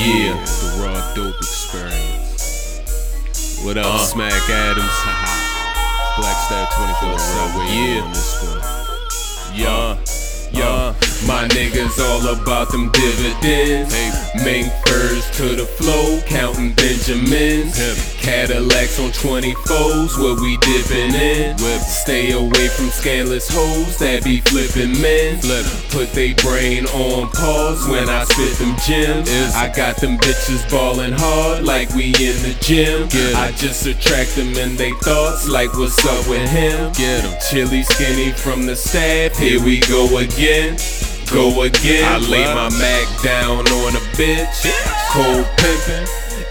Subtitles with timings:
[0.00, 0.32] Yeah.
[0.32, 2.80] The raw dope experience.
[3.62, 3.98] What up, Uh.
[3.98, 4.96] Smack Adams?
[6.16, 8.02] Black Star 24 Subway Yeah.
[8.02, 8.62] on this one.
[9.54, 9.96] Yeah,
[10.52, 10.94] yeah.
[11.26, 13.94] My niggas all about them dividends.
[14.44, 17.76] Make first to the flow, counting Benjamins.
[18.20, 21.58] Cadillacs on 24s, where we dipping in.
[21.80, 25.40] Stay away from scandalous hoes that be flipping men.
[25.90, 29.30] Put they brain on pause when I spit them gems.
[29.54, 33.08] I got them bitches ballin' hard like we in the gym.
[33.36, 36.92] I just attract them in they thoughts like what's up with him.
[36.92, 37.24] Get
[37.84, 40.78] skinny from the staff, here we go again.
[41.32, 42.04] Go again.
[42.04, 44.66] I lay my Mac down on a bitch.
[45.12, 46.08] Cold pimpin'.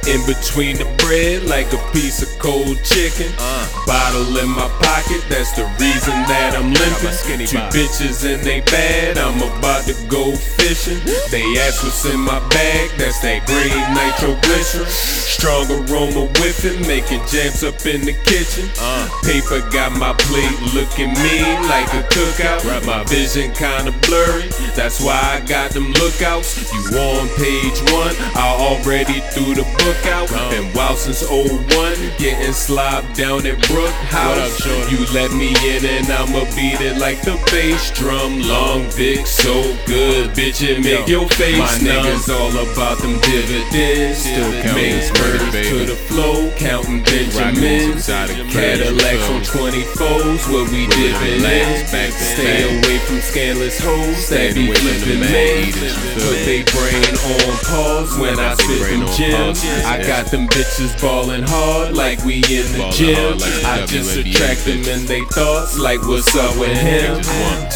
[0.08, 3.32] In between the bread, like a piece of cold chicken.
[3.38, 3.68] Uh.
[3.86, 7.12] Bottle in my pocket, that's the reason that I'm limping.
[7.12, 11.00] skinny Two bitches and they bad, I'm about to go fishing.
[11.30, 14.88] They ask what's in my bag, that's that green nitroglycerin.
[14.88, 18.70] Strong aroma whiffing, making jams up in the kitchen.
[18.80, 19.08] Uh.
[19.24, 22.64] Paper got my plate looking mean like a cookout.
[22.66, 26.72] Right, My vision kinda blurry, that's why I got them lookouts.
[26.72, 30.30] You on page one, I already threw the book out.
[30.30, 30.52] Gone.
[30.52, 31.98] Been wild since 01,
[32.30, 34.62] getting slopped down at Brook House.
[34.66, 34.92] What up.
[34.92, 38.42] You let me in and I'ma beat it like the bass drum.
[38.42, 39.54] Long dick, so
[39.86, 42.06] good, bitch, it make Yo, your face my numb.
[42.06, 44.20] niggas all about them dividends.
[44.20, 45.70] Still counting Make this murder, birds baby.
[45.70, 48.06] to the flow, counting Benjamins.
[48.06, 51.42] Cadillacs on uh, 24s, where we Where we in.
[51.90, 52.86] back to Stay back.
[52.86, 55.70] away from scandalous hoes that be away from the flipping men.
[55.70, 59.64] eaters, you feel Put they brain on pause when I spit them gems.
[59.86, 63.38] I got them bitches ballin' hard like we in the gym.
[63.38, 67.22] like I just attract them in they thoughts like what's up with him.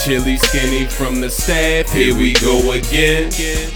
[0.04, 3.32] Chili skinny from the staff, here we go again.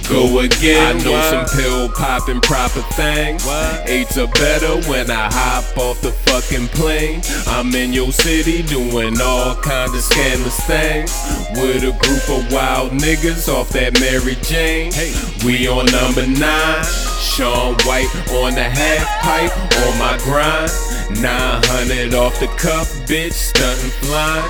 [0.09, 0.97] Go again.
[0.97, 3.45] I know some pill popping proper things.
[3.85, 7.21] Eights are better when I hop off the fucking plane.
[7.47, 11.11] I'm in your city doing all kind of scandalous things.
[11.55, 14.91] With a group of wild niggas off that Mary Jane.
[14.91, 15.13] Hey.
[15.45, 17.16] We on number nine.
[17.19, 19.51] Shaun White on the half pipe
[19.85, 20.71] on my grind.
[21.61, 24.45] 900 off the cuff, bitch, stuntin' flying.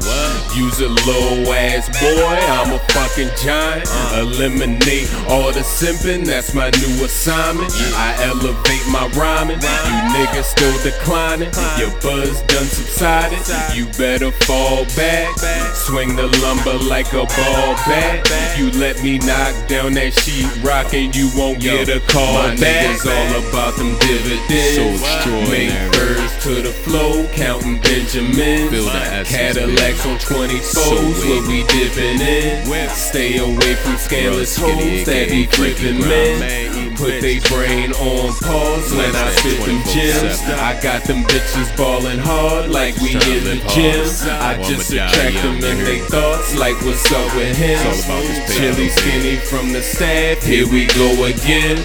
[0.56, 3.88] Use a low ass boy, I'm a fucking giant.
[3.90, 4.26] Uh.
[4.28, 7.72] Eliminate all the simping, that's my new assignment.
[7.96, 9.58] I elevate my rhyming.
[9.62, 11.52] You niggas still declining.
[11.78, 13.40] Your buzz done subsided.
[13.76, 15.38] You better fall back.
[15.74, 18.22] Swing the lumber like a ball bat.
[18.26, 22.00] If you let me knock down that sheet rock and you won't Yo, get a
[22.12, 22.98] call my back.
[22.98, 25.02] niggas all about them dividends.
[25.02, 25.38] So.
[25.52, 29.30] Make birds to the flow, counting Benjamins.
[29.30, 32.70] Cadillacs on 24s, So where we dipping in.
[32.70, 32.90] Whip.
[32.92, 36.96] Stay away from skinny, hoes that be flipping men.
[36.96, 39.94] Put they brain on pause when I spit them 24/7.
[39.94, 40.42] gems.
[40.60, 44.02] I got them bitches ballin' hard like we in the gym.
[44.42, 47.78] I just attract them in they thoughts like what's up with him.
[47.78, 50.44] It's all about this paper, Chili skinny from the staff.
[50.44, 51.78] Here we go again.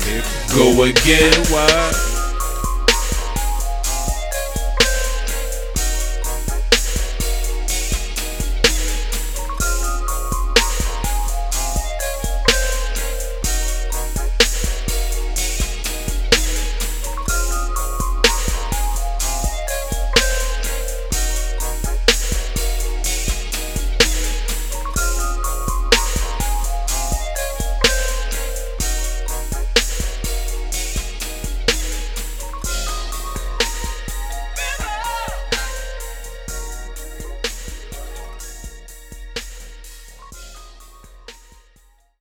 [0.55, 1.35] Go again.
[1.51, 2.22] What?